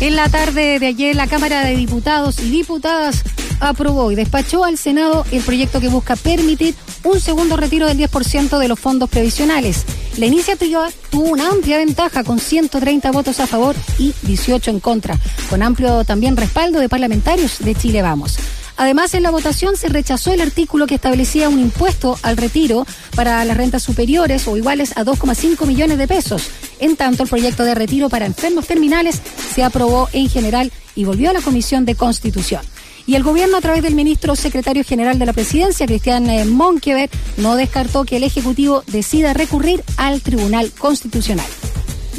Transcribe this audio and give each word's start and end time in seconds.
En 0.00 0.16
la 0.16 0.30
tarde 0.30 0.78
de 0.78 0.86
ayer, 0.86 1.14
la 1.14 1.26
Cámara 1.26 1.62
de 1.62 1.76
Diputados 1.76 2.40
y 2.40 2.48
Diputadas 2.48 3.22
aprobó 3.60 4.10
y 4.10 4.14
despachó 4.14 4.64
al 4.64 4.78
Senado 4.78 5.26
el 5.30 5.42
proyecto 5.42 5.78
que 5.78 5.88
busca 5.88 6.16
permitir 6.16 6.74
un 7.04 7.20
segundo 7.20 7.58
retiro 7.58 7.86
del 7.86 7.98
10% 7.98 8.58
de 8.58 8.68
los 8.68 8.80
fondos 8.80 9.10
previsionales. 9.10 9.84
La 10.16 10.24
iniciativa 10.24 10.88
tuvo 11.10 11.24
una 11.24 11.50
amplia 11.50 11.76
ventaja 11.76 12.24
con 12.24 12.38
130 12.38 13.10
votos 13.10 13.40
a 13.40 13.46
favor 13.46 13.76
y 13.98 14.14
18 14.22 14.70
en 14.70 14.80
contra, 14.80 15.18
con 15.50 15.62
amplio 15.62 16.02
también 16.04 16.34
respaldo 16.34 16.80
de 16.80 16.88
parlamentarios 16.88 17.58
de 17.58 17.74
Chile 17.74 18.00
Vamos. 18.00 18.38
Además, 18.80 19.12
en 19.12 19.22
la 19.24 19.30
votación 19.30 19.76
se 19.76 19.90
rechazó 19.90 20.32
el 20.32 20.40
artículo 20.40 20.86
que 20.86 20.94
establecía 20.94 21.50
un 21.50 21.60
impuesto 21.60 22.18
al 22.22 22.38
retiro 22.38 22.86
para 23.14 23.44
las 23.44 23.54
rentas 23.54 23.82
superiores 23.82 24.48
o 24.48 24.56
iguales 24.56 24.96
a 24.96 25.04
2,5 25.04 25.66
millones 25.66 25.98
de 25.98 26.08
pesos. 26.08 26.48
En 26.78 26.96
tanto, 26.96 27.22
el 27.22 27.28
proyecto 27.28 27.62
de 27.64 27.74
retiro 27.74 28.08
para 28.08 28.24
enfermos 28.24 28.66
terminales 28.66 29.20
se 29.54 29.62
aprobó 29.62 30.08
en 30.14 30.30
general 30.30 30.72
y 30.94 31.04
volvió 31.04 31.28
a 31.28 31.34
la 31.34 31.42
Comisión 31.42 31.84
de 31.84 31.94
Constitución. 31.94 32.62
Y 33.06 33.16
el 33.16 33.22
gobierno, 33.22 33.58
a 33.58 33.60
través 33.60 33.82
del 33.82 33.94
ministro 33.94 34.34
secretario 34.34 34.82
general 34.82 35.18
de 35.18 35.26
la 35.26 35.34
presidencia, 35.34 35.84
Cristian 35.84 36.30
eh, 36.30 36.46
Monkever, 36.46 37.10
no 37.36 37.56
descartó 37.56 38.04
que 38.04 38.16
el 38.16 38.24
Ejecutivo 38.24 38.82
decida 38.86 39.34
recurrir 39.34 39.84
al 39.98 40.22
Tribunal 40.22 40.72
Constitucional. 40.72 41.44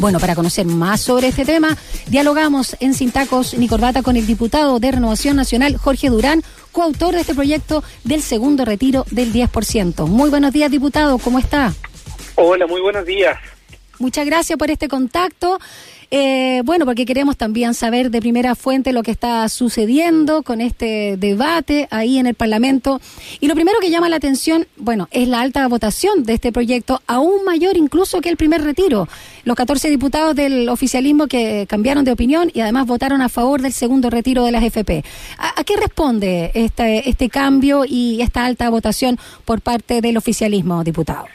Bueno, 0.01 0.19
para 0.19 0.33
conocer 0.33 0.65
más 0.65 0.99
sobre 0.99 1.27
este 1.27 1.45
tema, 1.45 1.77
dialogamos 2.07 2.75
en 2.79 2.95
Sin 2.95 3.11
Tacos 3.11 3.53
ni 3.53 3.67
Corbata 3.67 4.01
con 4.01 4.17
el 4.17 4.25
diputado 4.25 4.79
de 4.79 4.91
Renovación 4.91 5.35
Nacional, 5.35 5.77
Jorge 5.77 6.09
Durán, 6.09 6.41
coautor 6.71 7.13
de 7.13 7.21
este 7.21 7.35
proyecto 7.35 7.83
del 8.03 8.23
segundo 8.23 8.65
retiro 8.65 9.05
del 9.11 9.31
10%. 9.31 10.07
Muy 10.07 10.31
buenos 10.31 10.53
días, 10.53 10.71
diputado, 10.71 11.19
¿cómo 11.19 11.37
está? 11.37 11.75
Hola, 12.33 12.65
muy 12.65 12.81
buenos 12.81 13.05
días. 13.05 13.37
Muchas 14.01 14.25
gracias 14.25 14.57
por 14.57 14.71
este 14.71 14.87
contacto. 14.87 15.59
Eh, 16.09 16.63
bueno, 16.65 16.85
porque 16.85 17.05
queremos 17.05 17.37
también 17.37 17.75
saber 17.75 18.09
de 18.09 18.19
primera 18.19 18.55
fuente 18.55 18.93
lo 18.93 19.03
que 19.03 19.11
está 19.11 19.47
sucediendo 19.47 20.41
con 20.41 20.59
este 20.59 21.17
debate 21.17 21.87
ahí 21.91 22.17
en 22.17 22.25
el 22.25 22.33
Parlamento. 22.33 22.99
Y 23.39 23.47
lo 23.47 23.53
primero 23.53 23.79
que 23.79 23.91
llama 23.91 24.09
la 24.09 24.15
atención, 24.15 24.65
bueno, 24.75 25.07
es 25.11 25.27
la 25.27 25.39
alta 25.39 25.67
votación 25.67 26.23
de 26.23 26.33
este 26.33 26.51
proyecto, 26.51 26.99
aún 27.05 27.45
mayor 27.45 27.77
incluso 27.77 28.21
que 28.21 28.29
el 28.29 28.37
primer 28.37 28.63
retiro. 28.63 29.07
Los 29.45 29.55
14 29.55 29.91
diputados 29.91 30.35
del 30.35 30.67
oficialismo 30.67 31.27
que 31.27 31.67
cambiaron 31.69 32.03
de 32.03 32.11
opinión 32.11 32.49
y 32.51 32.61
además 32.61 32.87
votaron 32.87 33.21
a 33.21 33.29
favor 33.29 33.61
del 33.61 33.71
segundo 33.71 34.09
retiro 34.09 34.45
de 34.45 34.51
las 34.51 34.63
FP. 34.63 35.03
¿A, 35.37 35.63
qué 35.63 35.77
responde 35.77 36.49
este, 36.55 37.07
este 37.07 37.29
cambio 37.29 37.85
y 37.87 38.19
esta 38.23 38.45
alta 38.45 38.67
votación 38.71 39.19
por 39.45 39.61
parte 39.61 40.01
del 40.01 40.17
oficialismo, 40.17 40.83
diputado? 40.83 41.27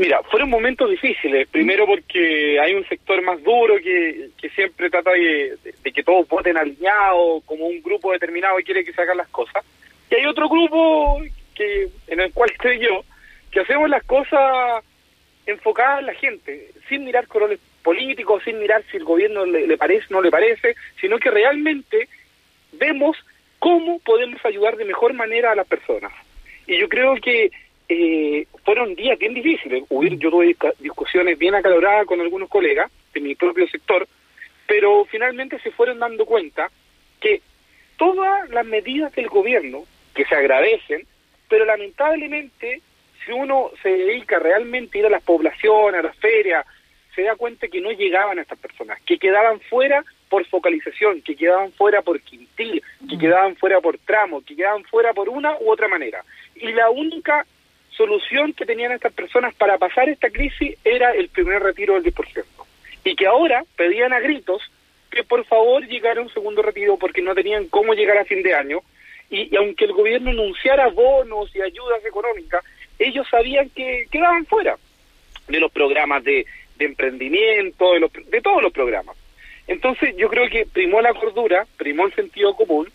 Mira, 0.00 0.22
fueron 0.22 0.48
momentos 0.48 0.88
difíciles. 0.88 1.46
Primero 1.48 1.84
porque 1.84 2.58
hay 2.58 2.72
un 2.72 2.88
sector 2.88 3.20
más 3.20 3.42
duro 3.42 3.76
que, 3.76 4.30
siempre 4.54 4.88
trata 4.88 5.10
de, 5.10 5.58
que 5.92 6.02
todos 6.02 6.26
voten 6.26 6.56
alineados, 6.56 7.44
como 7.44 7.66
un 7.66 7.82
grupo 7.82 8.10
determinado 8.10 8.58
y 8.58 8.64
quiere 8.64 8.82
que 8.82 8.94
se 8.94 9.02
hagan 9.02 9.18
las 9.18 9.28
cosas. 9.28 9.62
Y 10.10 10.14
hay 10.14 10.24
otro 10.24 10.48
grupo 10.48 11.20
que 11.54 11.88
en 12.06 12.18
el 12.18 12.32
cual 12.32 12.50
estoy 12.54 12.78
yo, 12.78 13.04
que 13.50 13.60
hacemos 13.60 13.90
las 13.90 14.02
cosas 14.04 14.82
enfocadas 15.44 16.00
en 16.00 16.06
la 16.06 16.14
gente, 16.14 16.70
sin 16.88 17.04
mirar 17.04 17.26
colores 17.26 17.60
políticos, 17.82 18.42
sin 18.42 18.58
mirar 18.58 18.82
si 18.90 18.96
el 18.96 19.04
gobierno 19.04 19.44
le, 19.44 19.66
le 19.66 19.76
parece 19.76 20.06
o 20.08 20.14
no 20.14 20.22
le 20.22 20.30
parece, 20.30 20.76
sino 20.98 21.18
que 21.18 21.30
realmente 21.30 22.08
vemos 22.72 23.18
cómo 23.58 23.98
podemos 23.98 24.42
ayudar 24.46 24.78
de 24.78 24.86
mejor 24.86 25.12
manera 25.12 25.52
a 25.52 25.56
las 25.56 25.66
personas. 25.66 26.12
Y 26.66 26.78
yo 26.78 26.88
creo 26.88 27.16
que 27.16 27.50
eh, 27.92 28.46
fueron 28.64 28.94
días 28.94 29.18
bien 29.18 29.34
difíciles. 29.34 29.82
Yo 29.90 30.30
tuve 30.30 30.56
discusiones 30.78 31.36
bien 31.36 31.56
acaloradas 31.56 32.06
con 32.06 32.20
algunos 32.20 32.48
colegas 32.48 32.88
de 33.12 33.20
mi 33.20 33.34
propio 33.34 33.66
sector, 33.66 34.06
pero 34.68 35.04
finalmente 35.06 35.58
se 35.58 35.72
fueron 35.72 35.98
dando 35.98 36.24
cuenta 36.24 36.70
que 37.20 37.42
todas 37.96 38.48
las 38.50 38.64
medidas 38.64 39.12
del 39.16 39.26
gobierno, 39.26 39.82
que 40.14 40.24
se 40.24 40.36
agradecen, 40.36 41.04
pero 41.48 41.64
lamentablemente 41.64 42.80
si 43.24 43.32
uno 43.32 43.72
se 43.82 43.88
dedica 43.88 44.38
realmente 44.38 44.98
a 44.98 45.00
ir 45.00 45.06
a 45.06 45.10
las 45.10 45.24
poblaciones, 45.24 45.98
a 45.98 46.04
las 46.04 46.16
ferias, 46.16 46.64
se 47.12 47.22
da 47.22 47.34
cuenta 47.34 47.66
que 47.66 47.80
no 47.80 47.90
llegaban 47.90 48.38
a 48.38 48.42
estas 48.42 48.58
personas, 48.60 49.00
que 49.02 49.18
quedaban 49.18 49.58
fuera 49.62 50.04
por 50.28 50.46
focalización, 50.46 51.22
que 51.22 51.34
quedaban 51.34 51.72
fuera 51.72 52.02
por 52.02 52.20
quintil, 52.20 52.80
que 53.08 53.16
mm. 53.16 53.18
quedaban 53.18 53.56
fuera 53.56 53.80
por 53.80 53.98
tramo, 53.98 54.42
que 54.42 54.54
quedaban 54.54 54.84
fuera 54.84 55.12
por 55.12 55.28
una 55.28 55.58
u 55.58 55.72
otra 55.72 55.88
manera. 55.88 56.24
Y 56.54 56.70
la 56.72 56.88
única 56.90 57.44
solución 58.00 58.54
que 58.54 58.64
tenían 58.64 58.92
estas 58.92 59.12
personas 59.12 59.54
para 59.54 59.76
pasar 59.76 60.08
esta 60.08 60.30
crisis 60.30 60.74
era 60.84 61.10
el 61.10 61.28
primer 61.28 61.62
retiro 61.62 62.00
del 62.00 62.14
10%. 62.14 62.44
Y 63.04 63.14
que 63.14 63.26
ahora 63.26 63.62
pedían 63.76 64.14
a 64.14 64.20
gritos 64.20 64.62
que 65.10 65.22
por 65.22 65.44
favor 65.44 65.86
llegara 65.86 66.22
un 66.22 66.32
segundo 66.32 66.62
retiro 66.62 66.96
porque 66.96 67.20
no 67.20 67.34
tenían 67.34 67.68
cómo 67.68 67.92
llegar 67.92 68.16
a 68.16 68.24
fin 68.24 68.42
de 68.42 68.54
año. 68.54 68.78
Y, 69.28 69.54
aunque 69.54 69.84
el 69.84 69.92
gobierno 69.92 70.30
anunciara 70.30 70.88
bonos 70.88 71.54
y 71.54 71.60
ayudas 71.60 72.02
económicas, 72.06 72.64
ellos 72.98 73.26
sabían 73.30 73.68
que 73.68 74.06
quedaban 74.10 74.46
fuera 74.46 74.78
de 75.48 75.60
los 75.60 75.70
programas 75.70 76.24
de, 76.24 76.46
emprendimiento, 76.78 77.92
de, 77.92 78.08
de 78.30 78.40
todos 78.40 78.62
los 78.62 78.72
programas. 78.72 79.14
Entonces 79.66 80.16
yo 80.16 80.30
creo 80.30 80.48
que 80.48 80.64
primó 80.64 81.02
la 81.02 81.12
cordura, 81.12 81.66
primó 81.76 82.06
el 82.06 82.14
sentido 82.14 82.54
común 82.56 82.88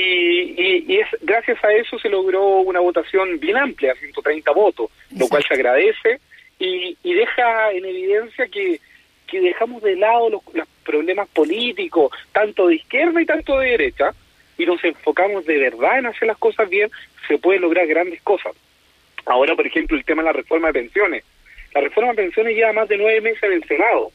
y, 0.00 0.96
es 0.98 1.06
gracias 1.22 1.62
a 1.64 1.72
eso 1.72 1.98
se 1.98 2.08
logró 2.08 2.60
una 2.60 2.80
votación 2.80 3.38
bien 3.38 3.56
amplia, 3.56 3.94
130 3.94 4.50
votos, 4.52 4.90
lo 5.16 5.28
cual 5.28 5.44
se 5.46 5.54
agradece 5.54 6.20
y, 6.58 6.96
deja 7.02 7.72
en 7.72 7.84
evidencia 7.84 8.46
que, 8.48 8.80
que 9.26 9.40
dejamos 9.40 9.82
de 9.82 9.96
lado 9.96 10.30
los, 10.30 10.42
los, 10.54 10.68
problemas 10.84 11.28
políticos, 11.28 12.10
tanto 12.32 12.68
de 12.68 12.76
izquierda 12.76 13.20
y 13.20 13.26
tanto 13.26 13.58
de 13.58 13.70
derecha, 13.72 14.14
y 14.56 14.64
nos 14.64 14.82
enfocamos 14.82 15.44
de 15.44 15.58
verdad 15.58 15.98
en 15.98 16.06
hacer 16.06 16.26
las 16.26 16.38
cosas 16.38 16.68
bien, 16.70 16.90
se 17.26 17.36
pueden 17.36 17.60
lograr 17.60 17.86
grandes 17.86 18.22
cosas. 18.22 18.52
Ahora, 19.26 19.54
por 19.54 19.66
ejemplo, 19.66 19.98
el 19.98 20.04
tema 20.04 20.22
de 20.22 20.28
la 20.28 20.32
reforma 20.32 20.68
de 20.68 20.80
pensiones. 20.80 21.24
La 21.74 21.82
reforma 21.82 22.12
de 22.12 22.22
pensiones 22.22 22.56
lleva 22.56 22.72
más 22.72 22.88
de 22.88 22.96
nueve 22.96 23.20
meses 23.20 23.42
en 23.42 23.52
el 23.52 23.64
Senado, 23.64 24.10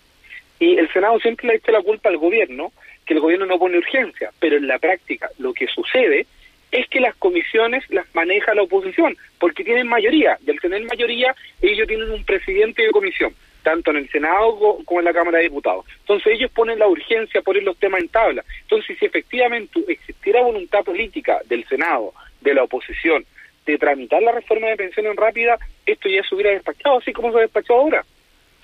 y 0.59 0.77
el 0.77 0.91
Senado 0.91 1.19
siempre 1.19 1.47
le 1.47 1.53
ha 1.53 1.57
hecho 1.57 1.71
la 1.71 1.81
culpa 1.81 2.09
al 2.09 2.17
gobierno, 2.17 2.71
que 3.05 3.13
el 3.13 3.19
gobierno 3.19 3.45
no 3.45 3.59
pone 3.59 3.77
urgencia, 3.77 4.31
pero 4.39 4.57
en 4.57 4.67
la 4.67 4.79
práctica 4.79 5.29
lo 5.37 5.53
que 5.53 5.67
sucede 5.67 6.25
es 6.71 6.87
que 6.87 6.99
las 6.99 7.15
comisiones 7.15 7.83
las 7.89 8.05
maneja 8.15 8.55
la 8.55 8.63
oposición, 8.63 9.15
porque 9.39 9.63
tienen 9.63 9.87
mayoría, 9.87 10.37
y 10.45 10.49
al 10.49 10.59
tener 10.59 10.83
mayoría 10.85 11.35
ellos 11.61 11.87
tienen 11.87 12.09
un 12.11 12.25
presidente 12.25 12.81
de 12.81 12.91
comisión, 12.91 13.33
tanto 13.61 13.91
en 13.91 13.97
el 13.97 14.09
Senado 14.09 14.57
como 14.83 14.99
en 14.99 15.05
la 15.05 15.13
Cámara 15.13 15.37
de 15.37 15.43
Diputados. 15.43 15.85
Entonces 15.99 16.33
ellos 16.33 16.51
ponen 16.51 16.79
la 16.79 16.87
urgencia, 16.87 17.41
ponen 17.41 17.65
los 17.65 17.77
temas 17.77 18.01
en 18.01 18.09
tabla. 18.09 18.43
Entonces 18.61 18.97
si 18.97 19.05
efectivamente 19.05 19.79
existiera 19.87 20.41
voluntad 20.41 20.83
política 20.83 21.39
del 21.45 21.63
Senado, 21.67 22.13
de 22.41 22.55
la 22.55 22.63
oposición, 22.63 23.23
de 23.67 23.77
tramitar 23.77 24.21
la 24.23 24.31
reforma 24.31 24.67
de 24.67 24.75
pensiones 24.75 25.15
rápida, 25.15 25.57
esto 25.85 26.09
ya 26.09 26.23
se 26.23 26.33
hubiera 26.33 26.51
despachado, 26.51 26.97
así 26.97 27.13
como 27.13 27.31
se 27.31 27.37
ha 27.37 27.41
despachado 27.41 27.79
ahora. 27.79 28.05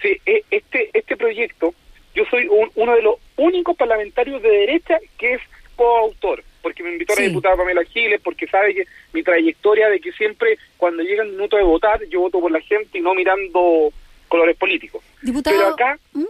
Sí, 0.02 0.18
e, 0.26 0.44
este, 0.50 0.90
este 0.94 1.16
proyecto 1.16 1.74
yo 2.16 2.26
soy 2.26 2.48
uno 2.76 2.96
de 2.96 3.02
los 3.02 3.16
únicos 3.38 3.76
parlamentarios 3.78 4.42
de 4.42 4.50
derecha 4.50 5.00
que 5.18 5.36
es 5.36 5.42
coautor, 5.76 6.44
porque 6.62 6.84
me 6.84 6.92
invitó 6.92 7.14
a 7.14 7.16
la 7.18 7.28
diputada 7.28 7.56
Pamela 7.56 7.84
Giles, 7.86 8.20
porque 8.22 8.48
sabe 8.48 8.74
que 8.74 8.86
mi 9.14 9.24
trayectoria 9.24 9.90
de 9.90 10.00
que 10.00 10.12
siempre 10.12 10.58
cuando 10.78 11.04
llega 11.04 11.24
el 11.24 11.32
minuto 11.32 11.56
de 11.56 11.64
votar, 11.64 12.04
yo 12.10 12.22
voto 12.22 12.40
por 12.40 12.52
la 12.52 12.60
gente 12.62 12.98
y 12.98 13.02
no 13.02 13.14
mirando 13.14 13.94
colores 14.28 14.58
políticos. 14.58 15.04
Pero 15.44 15.68
acá, 15.68 15.98
¿Mm? 16.14 16.26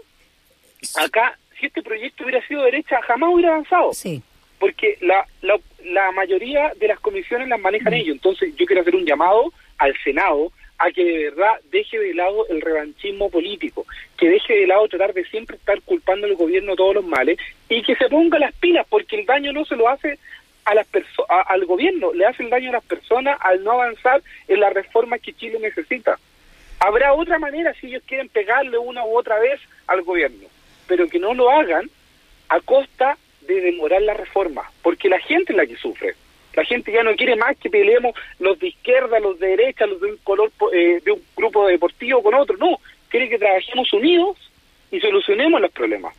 acá, 0.95 1.37
si 1.59 1.65
este 1.65 1.81
proyecto 1.81 2.23
hubiera 2.23 2.45
sido 2.47 2.63
derecha, 2.63 3.01
jamás 3.01 3.29
hubiera 3.33 3.53
avanzado. 3.53 3.93
Sí. 3.93 4.21
Porque 4.59 4.97
la, 5.01 5.25
la, 5.41 5.59
la 5.85 6.11
mayoría 6.11 6.73
de 6.77 6.87
las 6.87 6.99
comisiones 6.99 7.47
las 7.47 7.59
manejan 7.59 7.93
mm. 7.93 7.95
ellos. 7.95 8.15
Entonces 8.15 8.55
yo 8.55 8.65
quiero 8.65 8.81
hacer 8.81 8.95
un 8.95 9.05
llamado 9.05 9.51
al 9.77 9.95
Senado 10.03 10.51
a 10.79 10.91
que 10.91 11.03
de 11.03 11.23
verdad 11.25 11.59
deje 11.71 11.99
de 11.99 12.13
lado 12.13 12.47
el 12.47 12.61
revanchismo 12.61 13.29
político, 13.29 13.85
que 14.17 14.29
deje 14.29 14.53
de 14.53 14.67
lado 14.67 14.87
tratar 14.87 15.13
de 15.13 15.25
siempre 15.25 15.57
estar 15.57 15.81
culpando 15.81 16.25
al 16.25 16.35
gobierno 16.35 16.75
todos 16.75 16.95
los 16.95 17.05
males 17.05 17.37
y 17.67 17.83
que 17.83 17.95
se 17.95 18.07
ponga 18.07 18.39
las 18.39 18.53
pilas, 18.55 18.87
porque 18.89 19.19
el 19.19 19.25
daño 19.25 19.51
no 19.51 19.65
se 19.65 19.75
lo 19.75 19.89
hace 19.89 20.17
a 20.63 20.73
las 20.73 20.87
al 21.27 21.65
gobierno, 21.65 22.13
le 22.13 22.25
hace 22.25 22.43
el 22.43 22.49
daño 22.49 22.69
a 22.69 22.73
las 22.73 22.83
personas 22.83 23.37
al 23.41 23.63
no 23.63 23.71
avanzar 23.73 24.21
en 24.47 24.59
las 24.59 24.73
reformas 24.73 25.19
que 25.19 25.33
Chile 25.33 25.57
necesita. 25.59 26.17
Habrá 26.79 27.13
otra 27.13 27.39
manera 27.39 27.73
si 27.73 27.87
ellos 27.87 28.03
quieren 28.05 28.29
pegarle 28.29 28.77
una 28.77 29.03
u 29.03 29.17
otra 29.17 29.37
vez 29.39 29.59
al 29.87 30.01
gobierno, 30.03 30.47
pero 30.87 31.09
que 31.09 31.19
no 31.19 31.33
lo 31.33 31.49
hagan 31.49 31.89
a 32.47 32.61
costa 32.61 33.17
de 33.41 33.59
demorar 33.61 34.01
la 34.01 34.13
reforma, 34.13 34.71
porque 34.81 35.09
la 35.09 35.19
gente 35.19 35.51
es 35.51 35.57
la 35.57 35.65
que 35.65 35.75
sufre. 35.75 36.15
La 36.59 36.65
gente 36.65 36.91
ya 36.91 37.03
no 37.03 37.15
quiere 37.15 37.37
más 37.37 37.55
que 37.57 37.69
peleemos 37.69 38.13
los 38.37 38.59
de 38.59 38.67
izquierda, 38.67 39.17
los 39.21 39.39
de 39.39 39.47
derecha, 39.47 39.85
los 39.85 40.01
de 40.01 40.11
un 40.11 40.17
color 40.17 40.51
eh, 40.73 40.99
de 41.05 41.11
un 41.13 41.21
grupo 41.37 41.65
deportivo 41.67 42.21
con 42.21 42.33
otro. 42.33 42.57
No, 42.57 42.79
quiere 43.07 43.29
que 43.29 43.37
trabajemos 43.37 43.93
unidos 43.93 44.37
y 44.91 44.99
solucionemos 44.99 45.61
los 45.61 45.71
problemas. 45.71 46.13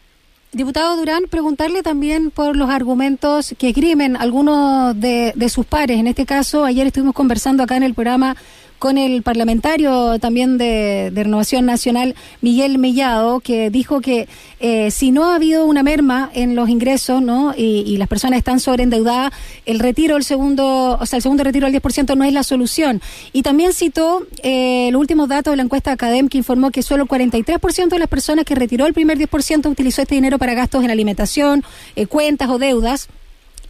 Diputado 0.50 0.96
Durán, 0.96 1.24
preguntarle 1.30 1.82
también 1.82 2.30
por 2.30 2.56
los 2.56 2.70
argumentos 2.70 3.54
que 3.58 3.68
esgrimen 3.68 4.16
algunos 4.16 4.98
de, 4.98 5.32
de 5.34 5.48
sus 5.50 5.66
pares. 5.66 5.98
En 5.98 6.06
este 6.06 6.24
caso, 6.24 6.64
ayer 6.64 6.86
estuvimos 6.86 7.14
conversando 7.14 7.62
acá 7.62 7.76
en 7.76 7.82
el 7.82 7.92
programa 7.92 8.34
con 8.80 8.96
el 8.98 9.22
parlamentario 9.22 10.18
también 10.18 10.58
de, 10.58 11.12
Renovación 11.14 11.66
Nacional, 11.66 12.16
Miguel 12.40 12.78
Mellado, 12.78 13.40
que 13.40 13.68
dijo 13.70 14.00
que 14.00 14.26
eh, 14.58 14.90
si 14.90 15.10
no 15.12 15.26
ha 15.26 15.34
habido 15.34 15.66
una 15.66 15.82
merma 15.82 16.30
en 16.32 16.56
los 16.56 16.68
ingresos 16.70 17.22
¿no? 17.22 17.54
Y, 17.56 17.98
las 17.98 18.08
personas 18.08 18.38
están 18.38 18.58
sobreendeudadas, 18.58 19.32
el 19.66 19.78
retiro 19.78 20.16
el 20.16 20.24
segundo, 20.24 20.96
o 20.98 21.04
sea, 21.04 21.18
el 21.18 21.22
segundo 21.22 21.44
retiro 21.44 21.70
del 21.70 21.80
10% 21.80 22.16
no 22.16 22.24
es 22.24 22.32
la 22.32 22.42
solución. 22.42 23.02
Y 23.34 23.42
también 23.42 23.74
citó 23.74 24.26
eh, 24.42 24.88
los 24.92 24.98
últimos 24.98 25.28
datos 25.28 25.52
de 25.52 25.58
la 25.58 25.62
encuesta 25.62 25.92
Academ 25.92 26.30
que 26.30 26.38
informó 26.38 26.70
que 26.70 26.82
solo 26.82 27.02
el 27.02 27.08
43% 27.08 27.88
de 27.90 27.98
las 27.98 28.08
personas 28.08 28.46
que 28.46 28.54
retiró 28.54 28.86
el 28.86 28.94
primer 28.94 29.18
10% 29.18 29.70
utilizó 29.70 30.00
este 30.00 30.14
dinero 30.14 30.38
para 30.38 30.54
gastos 30.54 30.82
en 30.82 30.90
alimentación, 30.90 31.62
eh, 31.96 32.06
cuentas 32.06 32.48
o 32.48 32.58
deudas 32.58 33.08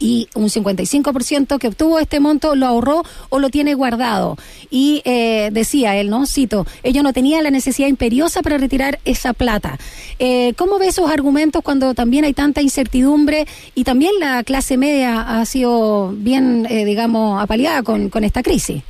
y 0.01 0.27
un 0.33 0.49
55% 0.49 1.59
que 1.59 1.67
obtuvo 1.67 1.99
este 1.99 2.19
monto 2.19 2.55
lo 2.55 2.65
ahorró 2.65 3.03
o 3.29 3.39
lo 3.39 3.49
tiene 3.49 3.75
guardado. 3.75 4.35
Y 4.71 5.01
eh, 5.05 5.49
decía 5.51 5.95
él, 5.97 6.09
¿no? 6.09 6.25
Cito, 6.25 6.65
ellos 6.81 7.03
no 7.03 7.13
tenían 7.13 7.43
la 7.43 7.51
necesidad 7.51 7.87
imperiosa 7.87 8.41
para 8.41 8.57
retirar 8.57 8.99
esa 9.05 9.33
plata. 9.33 9.77
Eh, 10.17 10.53
¿Cómo 10.57 10.79
ve 10.79 10.87
esos 10.87 11.11
argumentos 11.11 11.61
cuando 11.63 11.93
también 11.93 12.25
hay 12.25 12.33
tanta 12.33 12.61
incertidumbre 12.61 13.45
y 13.75 13.83
también 13.83 14.13
la 14.19 14.43
clase 14.43 14.75
media 14.75 15.21
ha 15.21 15.45
sido 15.45 16.11
bien, 16.13 16.65
eh, 16.69 16.83
digamos, 16.83 17.41
apaleada 17.41 17.83
con, 17.83 18.09
con 18.09 18.23
esta 18.23 18.41
crisis? 18.41 18.83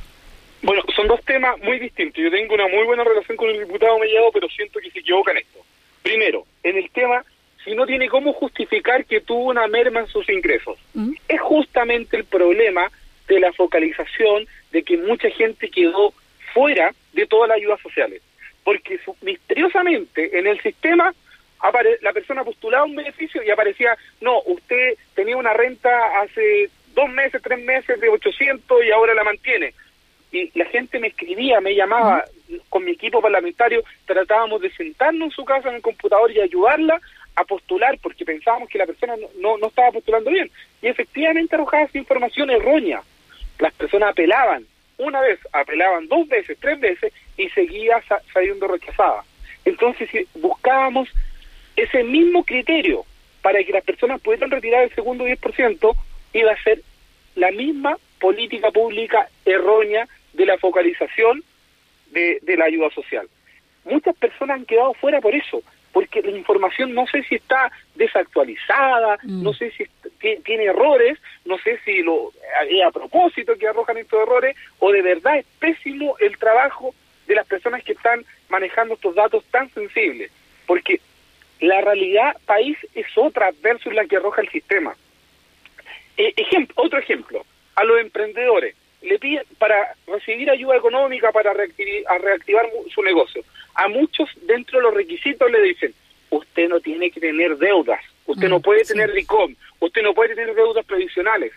Bueno, 0.62 0.82
son 0.96 1.08
dos 1.08 1.20
temas 1.24 1.60
muy 1.62 1.78
distintos. 1.78 2.22
Yo 2.22 2.30
tengo 2.30 2.54
una 2.54 2.68
muy 2.68 2.84
buena 2.86 3.04
relación 3.04 3.36
con 3.36 3.50
el 3.50 3.58
diputado 3.58 3.98
Mellado, 3.98 4.30
pero 4.32 4.48
siento 4.48 4.78
que 4.80 4.90
se 4.90 5.00
equivoca 5.00 5.32
en 5.32 5.38
esto. 5.38 5.58
Primero, 6.02 6.44
en 6.62 6.76
el 6.76 6.90
tema 6.90 7.24
si 7.64 7.74
no 7.74 7.86
tiene 7.86 8.08
cómo 8.08 8.32
justificar 8.32 9.04
que 9.04 9.20
tuvo 9.20 9.50
una 9.50 9.66
merma 9.68 10.00
en 10.00 10.06
sus 10.08 10.28
ingresos. 10.28 10.78
Mm. 10.94 11.12
Es 11.28 11.40
justamente 11.40 12.16
el 12.16 12.24
problema 12.24 12.90
de 13.28 13.40
la 13.40 13.52
focalización 13.52 14.46
de 14.72 14.82
que 14.82 14.96
mucha 14.96 15.30
gente 15.30 15.70
quedó 15.70 16.12
fuera 16.52 16.92
de 17.12 17.26
todas 17.26 17.48
las 17.48 17.56
ayudas 17.56 17.80
sociales. 17.80 18.22
Porque 18.64 18.98
misteriosamente 19.22 20.38
en 20.38 20.46
el 20.46 20.60
sistema 20.60 21.14
la 22.00 22.12
persona 22.12 22.44
postulaba 22.44 22.84
un 22.84 22.96
beneficio 22.96 23.42
y 23.42 23.50
aparecía, 23.50 23.96
no, 24.20 24.40
usted 24.46 24.94
tenía 25.14 25.36
una 25.36 25.52
renta 25.52 26.20
hace 26.20 26.68
dos 26.94 27.08
meses, 27.10 27.40
tres 27.42 27.62
meses 27.62 28.00
de 28.00 28.08
800 28.08 28.84
y 28.84 28.90
ahora 28.90 29.14
la 29.14 29.24
mantiene. 29.24 29.72
Y 30.32 30.50
la 30.58 30.64
gente 30.66 30.98
me 30.98 31.08
escribía, 31.08 31.60
me 31.60 31.74
llamaba 31.74 32.24
con 32.68 32.84
mi 32.84 32.92
equipo 32.92 33.20
parlamentario, 33.20 33.84
tratábamos 34.06 34.60
de 34.60 34.70
sentarnos 34.72 35.28
en 35.28 35.30
su 35.30 35.44
casa 35.44 35.68
en 35.68 35.76
el 35.76 35.82
computador 35.82 36.30
y 36.32 36.40
ayudarla 36.40 37.00
a 37.34 37.44
postular 37.44 37.98
porque 38.02 38.24
pensábamos 38.24 38.68
que 38.68 38.78
la 38.78 38.86
persona 38.86 39.14
no, 39.38 39.58
no, 39.58 39.66
estaba 39.66 39.90
postulando 39.92 40.30
bien. 40.30 40.50
Y 40.80 40.88
efectivamente 40.88 41.54
arrojaba 41.54 41.84
esa 41.84 41.98
información 41.98 42.50
errónea. 42.50 43.02
Las 43.58 43.72
personas 43.74 44.10
apelaban 44.10 44.66
una 44.98 45.20
vez, 45.20 45.38
apelaban 45.52 46.08
dos 46.08 46.28
veces, 46.28 46.58
tres 46.60 46.78
veces 46.78 47.12
y 47.36 47.48
seguía 47.50 48.02
saliendo 48.32 48.68
rechazada. 48.68 49.24
Entonces, 49.64 50.08
si 50.10 50.26
buscábamos 50.38 51.08
ese 51.76 52.04
mismo 52.04 52.44
criterio 52.44 53.04
para 53.40 53.62
que 53.64 53.72
las 53.72 53.84
personas 53.84 54.20
pudieran 54.20 54.50
retirar 54.50 54.84
el 54.84 54.94
segundo 54.94 55.26
10%, 55.26 55.96
iba 56.34 56.52
a 56.52 56.62
ser 56.62 56.82
la 57.34 57.50
misma 57.50 57.96
política 58.20 58.70
pública 58.70 59.28
errónea 59.44 60.06
de 60.32 60.46
la 60.46 60.58
focalización 60.58 61.42
de, 62.10 62.38
de 62.42 62.56
la 62.56 62.66
ayuda 62.66 62.90
social. 62.90 63.28
Muchas 63.84 64.14
personas 64.16 64.58
han 64.58 64.66
quedado 64.66 64.94
fuera 64.94 65.20
por 65.20 65.34
eso, 65.34 65.62
porque 65.92 66.22
la 66.22 66.30
información 66.30 66.94
no 66.94 67.06
sé 67.06 67.22
si 67.24 67.36
está 67.36 67.70
desactualizada, 67.94 69.18
mm. 69.22 69.42
no 69.42 69.52
sé 69.52 69.70
si 69.72 69.84
tiene 70.44 70.64
errores, 70.64 71.18
no 71.44 71.58
sé 71.58 71.78
si 71.84 72.02
lo 72.02 72.32
a 72.86 72.90
propósito 72.90 73.56
que 73.56 73.68
arrojan 73.68 73.98
estos 73.98 74.22
errores 74.22 74.56
o 74.78 74.90
de 74.90 75.02
verdad 75.02 75.38
es 75.38 75.46
pésimo 75.58 76.16
el 76.20 76.36
trabajo 76.38 76.94
de 77.26 77.34
las 77.34 77.46
personas 77.46 77.82
que 77.84 77.92
están 77.92 78.24
manejando 78.48 78.94
estos 78.94 79.14
datos 79.14 79.44
tan 79.50 79.70
sensibles, 79.70 80.30
porque 80.66 81.00
la 81.60 81.80
realidad 81.80 82.36
país 82.46 82.76
es 82.94 83.06
otra 83.16 83.50
versus 83.62 83.92
la 83.92 84.04
que 84.06 84.16
arroja 84.16 84.42
el 84.42 84.48
sistema. 84.48 84.94
Eh, 86.16 86.32
ejemplo, 86.36 86.74
otro 86.76 86.98
ejemplo, 86.98 87.44
a 87.76 87.84
los 87.84 88.00
emprendedores 88.00 88.74
le 89.02 89.18
piden 89.18 89.44
para 89.58 89.94
recibir 90.06 90.50
ayuda 90.50 90.76
económica 90.76 91.32
para 91.32 91.52
reactivar 91.52 92.68
su 92.92 93.02
negocio 93.02 93.42
a 93.74 93.88
muchos 93.88 94.28
dentro 94.42 94.78
de 94.78 94.84
los 94.84 94.94
requisitos 94.94 95.50
le 95.50 95.62
dicen, 95.62 95.94
usted 96.30 96.68
no 96.68 96.80
tiene 96.80 97.10
que 97.10 97.20
tener 97.20 97.56
deudas, 97.56 98.00
usted 98.26 98.48
no 98.48 98.58
mm, 98.58 98.62
puede 98.62 98.84
tener 98.84 99.10
RICOM, 99.10 99.54
usted 99.80 100.02
no 100.02 100.14
puede 100.14 100.34
tener 100.34 100.54
deudas 100.54 100.84
previsionales. 100.84 101.52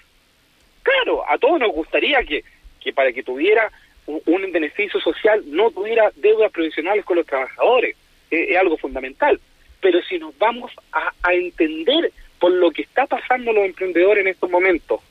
Claro, 0.84 1.30
a 1.30 1.38
todos 1.38 1.60
nos 1.60 1.72
gustaría 1.72 2.24
que, 2.24 2.44
que 2.80 2.94
para 2.94 3.12
que 3.12 3.24
tuviera 3.24 3.72
un, 4.06 4.52
beneficio 4.52 5.00
social 5.00 5.44
no 5.48 5.72
tuviera 5.72 6.12
deudas 6.16 6.52
previsionales 6.52 7.04
con 7.06 7.18
los 7.18 7.26
trabajadores, 7.26 7.96
es, 8.30 8.56
algo 8.58 8.78
fundamental. 8.78 9.40
Pero 9.82 10.02
si 10.04 10.20
nos 10.20 10.38
vamos 10.38 10.72
a, 10.92 11.12
a 11.24 11.34
entender 11.34 12.12
por 12.40 12.52
lo 12.52 12.72
que 12.72 12.84
está 12.84 13.06
pasando 13.06 13.52
los 13.52 13.66
emprendedores 13.66 14.22
en 14.22 14.28
estos 14.28 14.50
momentos, 14.50 15.02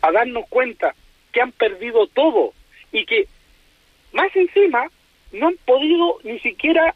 a 0.00 0.12
darnos 0.12 0.48
cuenta 0.48 0.94
que 1.32 1.40
han 1.40 1.52
perdido 1.52 2.06
todo 2.06 2.52
y 2.92 3.04
que 3.04 3.26
más 4.12 4.34
encima 4.34 4.88
no 5.32 5.48
han 5.48 5.56
podido 5.64 6.18
ni 6.24 6.38
siquiera 6.40 6.94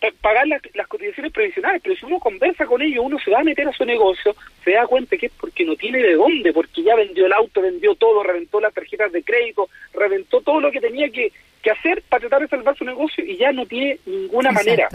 eh, 0.00 0.12
pagar 0.20 0.46
las, 0.46 0.62
cotizaciones 0.86 1.32
previsionales, 1.32 1.82
pero 1.82 1.96
si 1.96 2.06
uno 2.06 2.18
conversa 2.18 2.66
con 2.66 2.80
ellos, 2.80 3.04
uno 3.04 3.18
se 3.18 3.30
va 3.30 3.40
a 3.40 3.44
meter 3.44 3.68
a 3.68 3.72
su 3.72 3.84
negocio, 3.84 4.34
se 4.64 4.72
da 4.72 4.86
cuenta 4.86 5.16
que 5.16 5.26
es 5.26 5.32
porque 5.32 5.64
no 5.64 5.76
tiene 5.76 5.98
de 5.98 6.14
dónde, 6.14 6.52
porque 6.52 6.82
ya 6.82 6.94
vendió 6.94 7.26
el 7.26 7.32
auto, 7.32 7.60
vendió 7.60 7.94
todo, 7.96 8.22
reventó 8.22 8.60
las 8.60 8.72
tarjetas 8.72 9.12
de 9.12 9.22
crédito, 9.22 9.68
reventó 9.92 10.40
todo 10.40 10.60
lo 10.60 10.70
que 10.70 10.80
tenía 10.80 11.10
que, 11.10 11.32
que 11.62 11.70
hacer 11.70 12.02
para 12.08 12.20
tratar 12.20 12.42
de 12.42 12.48
salvar 12.48 12.76
su 12.76 12.84
negocio 12.84 13.24
y 13.24 13.36
ya 13.36 13.52
no 13.52 13.66
tiene 13.66 13.98
ninguna 14.06 14.52
manera. 14.52 14.88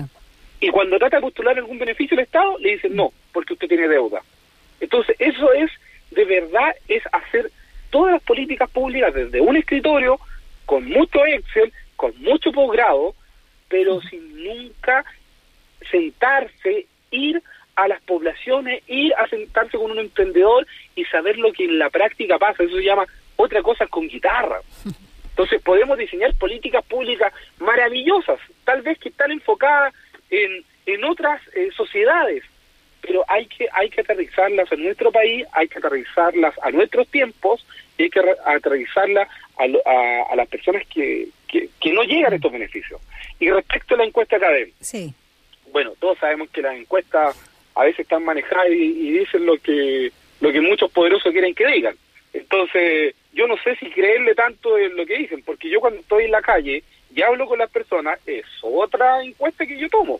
Y 0.59 0.69
cuando 0.69 0.97
trata 0.97 1.17
de 1.17 1.23
postular 1.23 1.57
algún 1.57 1.77
beneficio 1.77 2.15
del 2.15 2.25
Estado, 2.25 2.57
le 2.59 2.71
dicen 2.71 2.95
no, 2.95 3.11
porque 3.33 3.53
usted 3.53 3.67
tiene 3.67 3.87
deuda. 3.87 4.21
Entonces, 4.79 5.15
eso 5.19 5.51
es, 5.51 5.69
de 6.11 6.23
verdad, 6.23 6.73
es 6.87 7.03
hacer 7.11 7.51
todas 7.89 8.13
las 8.13 8.23
políticas 8.23 8.69
públicas 8.69 9.13
desde 9.13 9.41
un 9.41 9.57
escritorio, 9.57 10.19
con 10.65 10.85
mucho 10.85 11.25
Excel, 11.25 11.73
con 11.97 12.13
mucho 12.21 12.51
posgrado, 12.51 13.13
pero 13.69 14.01
sin 14.01 14.43
nunca 14.43 15.03
sentarse, 15.89 16.85
ir 17.11 17.41
a 17.75 17.87
las 17.87 18.01
poblaciones, 18.03 18.83
ir 18.87 19.13
a 19.15 19.27
sentarse 19.27 19.77
con 19.77 19.91
un 19.91 19.99
emprendedor 19.99 20.67
saber 21.23 21.37
lo 21.37 21.53
que 21.53 21.65
en 21.65 21.79
la 21.79 21.89
práctica 21.89 22.37
pasa. 22.37 22.63
Eso 22.63 22.75
se 22.75 22.83
llama 22.83 23.05
otra 23.37 23.61
cosa 23.61 23.87
con 23.87 24.07
guitarra. 24.07 24.59
Entonces 25.29 25.61
podemos 25.63 25.97
diseñar 25.97 26.33
políticas 26.35 26.85
públicas 26.85 27.33
maravillosas, 27.59 28.39
tal 28.65 28.83
vez 28.83 28.99
que 28.99 29.09
están 29.09 29.31
enfocadas 29.31 29.91
en, 30.29 30.63
en 30.85 31.03
otras 31.05 31.41
eh, 31.55 31.69
sociedades, 31.75 32.43
pero 33.01 33.25
hay 33.27 33.47
que 33.47 33.67
hay 33.73 33.89
que 33.89 34.01
aterrizarlas 34.01 34.71
en 34.71 34.83
nuestro 34.83 35.11
país, 35.11 35.45
hay 35.53 35.67
que 35.67 35.79
aterrizarlas 35.79 36.53
a 36.61 36.69
nuestros 36.69 37.07
tiempos 37.07 37.65
y 37.97 38.03
hay 38.03 38.09
que 38.11 38.21
aterrizarlas 38.45 39.27
a, 39.57 40.31
a, 40.31 40.35
las 40.35 40.47
personas 40.47 40.83
que, 40.87 41.29
que, 41.47 41.93
no 41.93 42.03
llegan 42.03 42.33
a 42.33 42.35
estos 42.35 42.51
beneficios. 42.51 43.01
Y 43.39 43.49
respecto 43.49 43.95
a 43.95 43.97
la 43.97 44.05
encuesta 44.05 44.37
académica, 44.37 44.77
sí. 44.81 45.13
bueno, 45.71 45.93
todos 45.99 46.19
sabemos 46.19 46.49
que 46.51 46.61
las 46.61 46.75
encuestas 46.75 47.35
a 47.75 47.83
veces 47.83 48.01
están 48.01 48.23
manejadas 48.23 48.69
y, 48.69 49.11
dicen 49.11 49.45
lo 49.45 49.57
que 49.57 50.11
lo 50.43 50.51
que 50.51 50.59
muchos 50.59 50.91
poderosos 50.91 51.31
quieren 51.31 51.55
que 51.55 51.65
digan. 51.65 51.95
Entonces, 52.33 53.15
yo 53.31 53.47
no 53.47 53.55
sé 53.63 53.77
si 53.77 53.89
creerle 53.89 54.35
tanto 54.35 54.77
en 54.77 54.97
lo 54.97 55.05
que 55.05 55.17
dicen, 55.17 55.41
porque 55.41 55.69
yo 55.69 55.79
cuando 55.79 56.01
estoy 56.01 56.25
en 56.25 56.31
la 56.31 56.41
calle 56.41 56.83
y 57.15 57.21
hablo 57.21 57.47
con 57.47 57.59
las 57.59 57.71
personas, 57.71 58.19
es 58.25 58.43
otra 58.61 59.23
encuesta 59.23 59.65
que 59.65 59.77
yo 59.77 59.87
tomo, 59.87 60.19